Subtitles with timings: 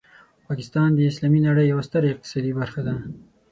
[0.47, 2.93] پاکستان د اسلامي نړۍ یوه ستره اقتصادي برخه ده.